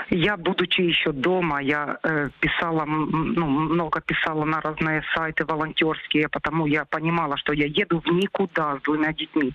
[0.10, 6.66] Я, будучи еще дома, я э, писала, ну, много писала на разные сайты волонтерские, потому
[6.66, 9.54] я понимала, что я еду в никуда с двумя детьми.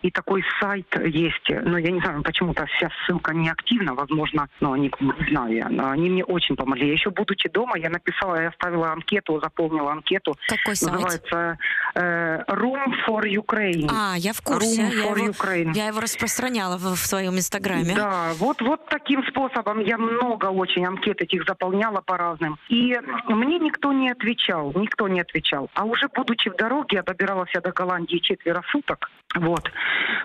[0.00, 4.72] И такой сайт есть, но я не знаю, почему-то вся ссылка не активна, возможно, но
[4.72, 6.90] они, не знаю, они мне очень помогли.
[6.90, 10.34] Еще будучи дома, я написала, я оставила анкету, заполнила анкету.
[10.48, 10.92] Какой сайт?
[10.92, 11.58] Называется
[11.94, 13.88] э, Room for Ukraine.
[13.92, 14.82] А, я в курсе.
[14.82, 15.72] Room я for его, Ukraine.
[15.74, 17.94] Я его распространяла в, в своем инстаграме.
[17.94, 22.58] Да, вот, вот таким способом я много очень анкет этих заполняла по разным.
[22.68, 22.96] И
[23.28, 25.70] мне никто не отвечал, никто не отвечал.
[25.74, 29.10] А уже будучи в дороге, я добиралась до Голландии четверо суток.
[29.34, 29.70] Вот.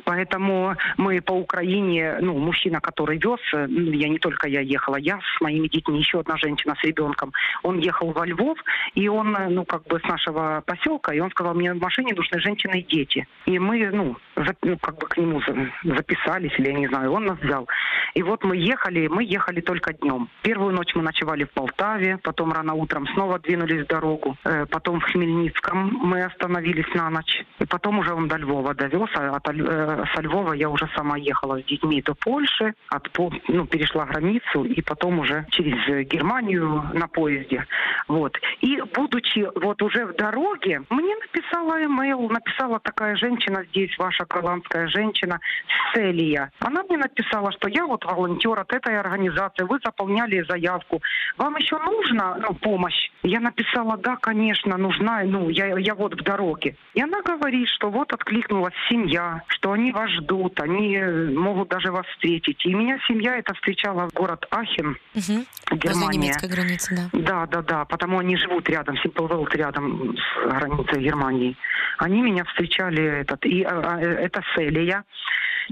[0.03, 5.41] Поэтому мы по Украине, ну, мужчина, который вез, я не только я ехала, я с
[5.41, 7.31] моими детьми, еще одна женщина с ребенком,
[7.63, 8.57] он ехал во Львов,
[8.95, 12.39] и он, ну, как бы с нашего поселка, и он сказал, мне в машине нужны
[12.39, 13.27] женщины и дети.
[13.45, 15.41] И мы, ну, за, ну как бы к нему
[15.83, 17.67] записались, или я не знаю, он нас взял.
[18.13, 20.29] И вот мы ехали, мы ехали только днем.
[20.41, 24.99] Первую ночь мы ночевали в Полтаве, потом рано утром снова двинулись в дорогу, э, потом
[24.99, 29.47] в Хмельницком мы остановились на ночь, и потом уже он до Львова довез, а от,
[29.49, 33.09] э, со Львова я уже сама ехала с детьми до Польши, от,
[33.47, 37.65] ну, перешла границу, и потом уже через Германию на поезде.
[38.07, 38.37] Вот.
[38.61, 44.87] И будучи вот уже в дороге, мне написала email, написала такая женщина здесь, ваша голландская
[44.87, 45.39] женщина,
[45.93, 46.51] Селия.
[46.59, 51.01] Она мне написала, что я вот волонтер от этой организации, вы заполняли заявку.
[51.37, 53.11] Вам еще нужна ну, помощь?
[53.23, 56.75] Я написала, да, конечно, нужна, ну, я, я вот в дороге.
[56.93, 61.91] И она говорит, что вот откликнулась семья, что они вас ждут, они э, могут даже
[61.91, 62.65] вас встретить.
[62.65, 65.45] И меня семья это встречала в город Ахен, угу.
[65.71, 66.17] Германия.
[66.17, 67.19] Немецкой границы, да.
[67.19, 68.95] Да, да, да, потому они живут рядом,
[69.27, 71.55] World рядом с границей Германии.
[71.97, 75.03] Они меня встречали, этот, и а, это Селия,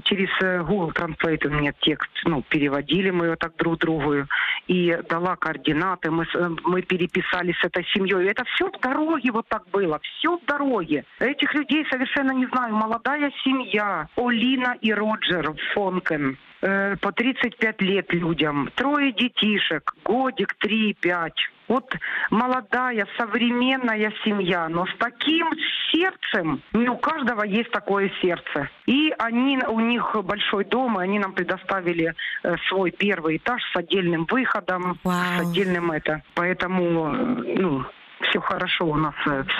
[0.04, 4.26] через э, Google Translate мне текст ну, переводили мы его так друг другу
[4.66, 6.10] и дала координаты.
[6.10, 6.26] Мы,
[6.64, 8.28] мы переписали с этой семьей.
[8.28, 10.00] Это все в дороге вот так было.
[10.02, 11.04] Все в дороге.
[11.18, 12.74] Этих людей совершенно не знаю.
[12.74, 14.08] Молодая семья.
[14.16, 16.36] Олина и Роджер Фонкен.
[16.62, 18.70] Э, по 35 лет людям.
[18.74, 19.94] Трое детишек.
[20.04, 21.38] Годик, три, пять.
[21.68, 21.92] Вот
[22.30, 25.48] молодая, современная семья, но с таким
[25.92, 28.70] сердцем, не у каждого есть такое сердце.
[28.86, 33.76] И они, у них большой дом, и они нам предоставили э, свой первый этаж с
[33.76, 35.14] отдельным выходом, Вау.
[35.36, 36.22] с отдельным это.
[36.34, 37.16] Поэтому, э,
[37.58, 37.84] ну,
[38.22, 39.14] все хорошо у нас.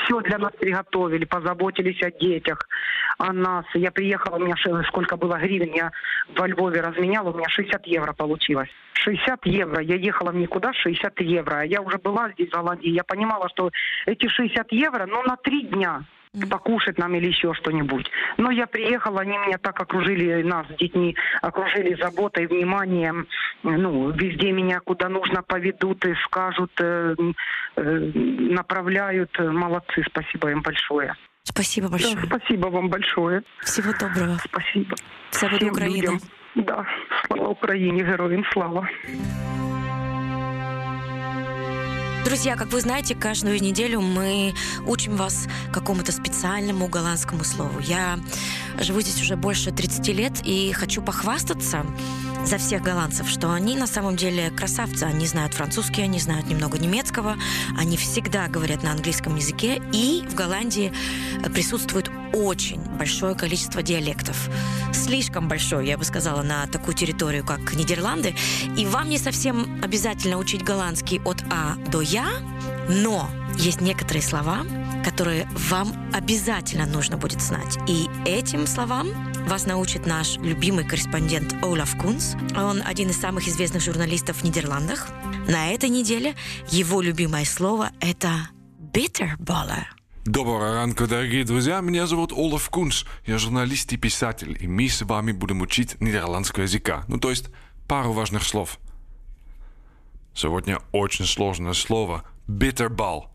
[0.05, 2.59] Все для нас приготовили, позаботились о детях,
[3.19, 3.65] о нас.
[3.75, 4.57] Я приехала, у меня
[4.89, 5.93] сколько было гривен, я
[6.35, 8.69] во Львове разменяла, у меня 60 евро получилось.
[8.95, 9.83] 60 евро.
[9.83, 11.63] Я ехала в никуда 60 евро.
[11.63, 12.91] Я уже была здесь, в Голландии.
[12.91, 13.71] Я понимала, что
[14.07, 16.05] эти 60 евро, ну, на три дня
[16.51, 18.11] покушать нам или еще что-нибудь.
[18.37, 23.27] Но я приехала, они меня так окружили, нас с детьми, окружили заботой, вниманием.
[23.63, 27.15] Ну, везде меня куда нужно поведут и скажут, э,
[27.77, 29.31] э, направляют.
[29.39, 31.15] Молодцы, спасибо им большое.
[31.43, 32.17] Спасибо большое.
[32.17, 33.43] Да, спасибо вам большое.
[33.61, 34.37] Всего доброго.
[34.45, 34.97] Спасибо.
[35.31, 35.97] Все буде Україна.
[35.97, 36.21] Людям.
[36.57, 36.87] Да,
[37.27, 38.89] слава Украине, героям слава.
[42.27, 44.53] Друзья, как вы знаете, каждую неделю мы
[44.85, 47.79] учим вас какому-то специальному голландскому слову.
[47.79, 48.19] Я
[48.81, 51.87] живу здесь уже больше 30 лет и хочу похвастаться
[52.45, 55.05] за всех голландцев, что они на самом деле красавцы.
[55.05, 57.37] Они знают французский, они знают немного немецкого,
[57.79, 60.93] они всегда говорят на английском языке, и в Голландии
[61.55, 62.11] присутствует
[62.45, 64.49] очень большое количество диалектов.
[64.93, 68.35] Слишком большое, я бы сказала, на такую территорию, как Нидерланды.
[68.77, 72.27] И вам не совсем обязательно учить голландский от А до Я,
[72.89, 73.29] но
[73.59, 74.65] есть некоторые слова,
[75.05, 77.79] которые вам обязательно нужно будет знать.
[77.89, 79.09] И этим словам
[79.47, 82.35] вас научит наш любимый корреспондент Олаф Кунс.
[82.57, 85.09] Он один из самых известных журналистов в Нидерландах.
[85.49, 86.35] На этой неделе
[86.69, 88.51] его любимое слово– это
[88.93, 89.96] «bitterballen».
[90.27, 91.81] Доброго ранку, дорогие друзья.
[91.81, 93.07] Меня зовут Олаф Кунс.
[93.27, 97.05] Я журналист и писатель, и мы с вами будем учить нидерландского языка.
[97.07, 97.49] Ну, то есть
[97.87, 98.81] пару важных слов.
[100.35, 103.27] Сегодня очень сложное слово «bitterball».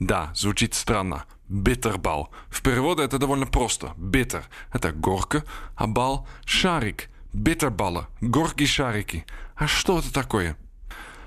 [0.00, 1.26] Да, звучит странно.
[1.50, 2.28] Bitterball.
[2.48, 3.88] В переводе это довольно просто.
[3.98, 5.44] Bitter– это горка,
[5.76, 7.10] а бал– шарик.
[7.34, 9.26] Bitterballen– горькие шарики.
[9.54, 10.56] А что это такое?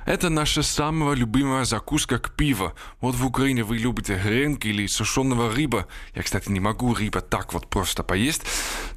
[0.05, 2.73] Это наша самая любимая закуска к пиву.
[2.99, 5.87] Вот в Украине вы любите гренки или сушеного рыба.
[6.15, 8.43] Я, кстати, не могу рыба так вот просто поесть.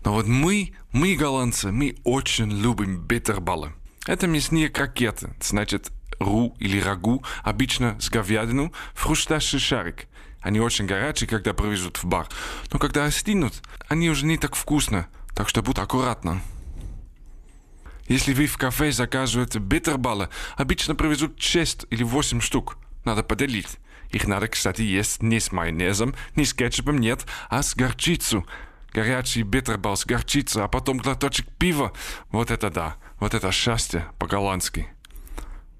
[0.04, 3.72] Но вот мы, мы голландцы, мы очень любим битербалы.
[4.06, 5.90] Это мясные крокеты, значит
[6.20, 10.06] ру или рагу, обычно с говядину, в хрустящий шарик.
[10.40, 12.28] Они очень горячие, когда привезут в бар.
[12.70, 15.08] Но когда остынут, они уже не так вкусно.
[15.34, 16.42] Так что будь аккуратно.
[18.06, 22.76] Если вы в кафе заказываете битербалы, обычно привезут 6 или 8 штук.
[23.04, 23.78] Надо поделить.
[24.10, 28.44] Их надо, кстати, есть не с майонезом, не с кетчупом, нет, а с горчицей.
[28.92, 31.92] Горячий битербал с горчицей, а потом глоточек пива.
[32.30, 34.88] Вот это да, вот это счастье по-голландски.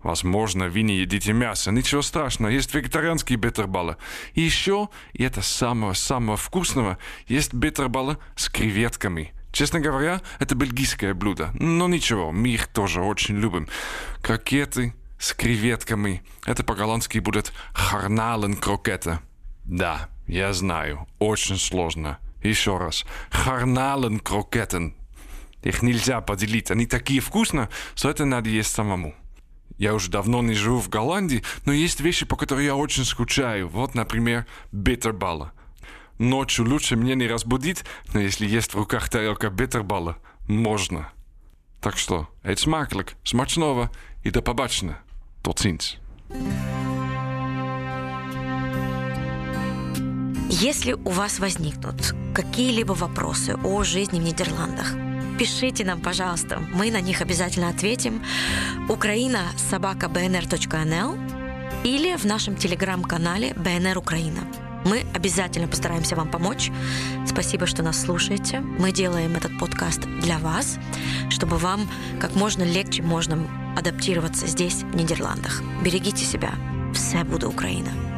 [0.03, 3.97] Возможно, вы не едите мясо, ничего страшного, есть вегетарианские битербалы.
[4.35, 11.53] И еще, и это самого-самого вкусного, есть битербалы с креветками– Честно говоря, это бельгийское блюдо.
[11.55, 13.69] Но ничего, мы их тоже очень любим.
[14.21, 16.25] Крокеты с креветками.
[16.45, 19.21] Это по-голландски будет харнален крокета.
[19.65, 22.19] Да, я знаю, очень сложно.
[22.43, 23.05] Еще раз.
[23.31, 24.97] Харнален крокетен.
[25.63, 26.73] Их нельзя поделить.
[26.73, 29.15] Они такие вкусные, что это надо есть самому.
[29.79, 33.69] Я уже давно не живу в Голландии, но есть вещи, по которым я очень скучаю.
[33.69, 35.53] Вот, например, битербалла.
[36.19, 41.09] Ночью лучше меня не разбудить, но если есть в руках тарелка битербала, можно.
[41.81, 43.91] Так что, eet smakelijk, смачного
[44.23, 44.99] и до побачення.
[45.43, 45.99] Tot ziens.
[50.49, 54.95] Если у вас возникнут какие-либо вопросы о жизни в Нидерландах,
[55.39, 56.61] пишите нам, пожалуйста.
[56.73, 58.23] Мы на них обязательно ответим.
[58.89, 60.09] Украина собака
[61.85, 64.64] или в нашем телеграм-канале BNR Украина.
[64.85, 66.71] Мы обязательно постараемся вам помочь.
[67.27, 68.61] Спасибо, что нас слушаете.
[68.61, 70.79] Мы делаем этот подкаст для вас,
[71.31, 71.89] чтобы вам
[72.21, 73.39] как можно легче можно
[73.77, 75.63] адаптироваться здесь, в Нидерландах.
[75.83, 76.55] Берегите себя.
[76.95, 78.14] Все буде Украина.